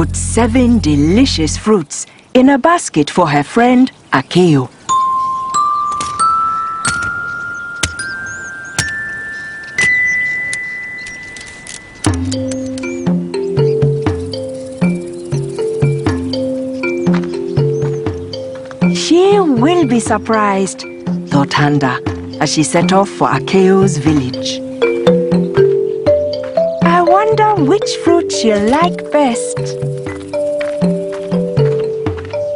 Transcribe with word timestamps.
put 0.00 0.16
seven 0.16 0.78
delicious 0.78 1.58
fruits 1.58 2.06
in 2.32 2.48
a 2.48 2.56
basket 2.56 3.10
for 3.10 3.28
her 3.28 3.42
friend 3.42 3.92
Akeyo. 4.14 4.70
She 18.96 19.38
will 19.38 19.86
be 19.86 20.00
surprised, 20.00 20.80
thought 21.28 21.50
Handa, 21.50 21.94
as 22.40 22.50
she 22.50 22.62
set 22.62 22.94
off 22.94 23.10
for 23.10 23.28
Akeyo's 23.28 23.98
village. 23.98 24.60
I 26.84 27.02
wonder 27.02 27.54
which 27.56 27.96
fruit 28.02 28.19
she'll 28.30 28.70
like 28.70 29.10
best. 29.10 29.58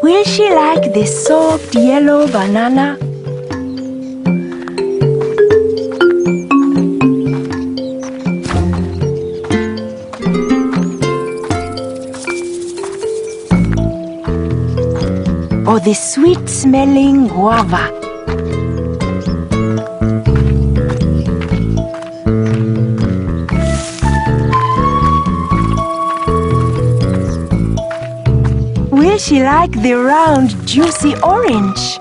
Will 0.02 0.24
she 0.24 0.48
like 0.50 0.92
the 0.92 1.05
soft 1.06 1.74
yellow 1.74 2.27
banana? 2.28 2.97
Or 15.66 15.80
the 15.80 15.95
sweet 15.95 16.48
smelling 16.48 17.27
guava? 17.27 18.04
Will 29.05 29.19
she 29.19 29.42
like 29.42 29.70
the 29.70 29.92
round, 29.92 30.66
juicy 30.66 31.14
orange? 31.22 32.00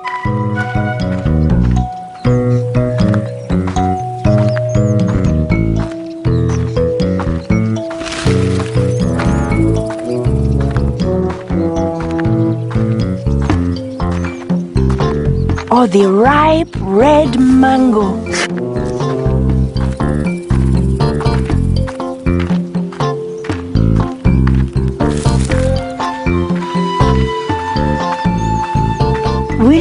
Or 15.70 15.88
the 15.88 16.08
ripe 16.10 16.74
red 16.80 17.38
mango? 17.38 19.13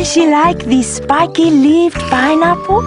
Will 0.02 0.08
she 0.08 0.26
like 0.26 0.64
the 0.64 0.82
spiky 0.82 1.48
leaved 1.48 1.94
pineapple? 2.10 2.82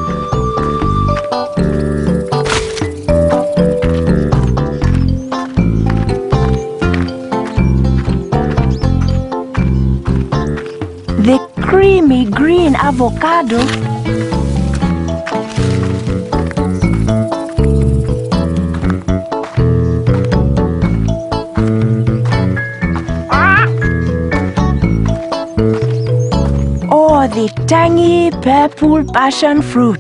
The 11.24 11.40
creamy 11.62 12.26
green 12.26 12.76
avocado? 12.76 14.35
The 27.36 27.50
tangy 27.68 28.32
purple 28.32 29.04
passion 29.12 29.62
fruit? 29.62 30.00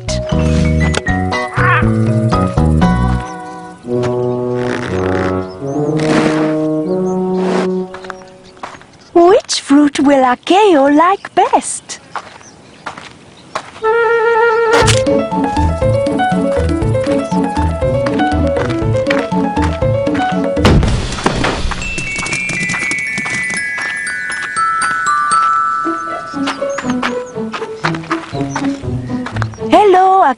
Which 9.13 9.59
fruit 9.59 9.99
will 9.99 10.23
Akeyo 10.23 10.95
like 10.95 11.35
best? 11.35 11.99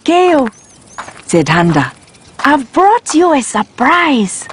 Akeyo, 0.07 0.49
said 1.27 1.47
Handa. 1.47 1.93
I've 2.39 2.71
brought 2.71 3.13
you 3.13 3.33
a 3.33 3.41
surprise. 3.41 4.47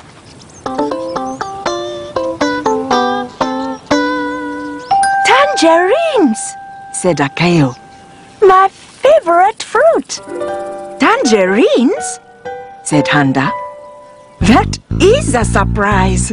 Tangerines, 5.24 6.40
said 6.92 7.18
Akeyo. 7.18 7.78
My 8.42 8.66
favorite 8.68 9.62
fruit. 9.62 10.20
Tangerines? 10.98 12.18
said 12.82 13.06
Handa. 13.06 13.52
That 14.40 14.76
is 15.00 15.36
a 15.36 15.44
surprise. 15.44 16.32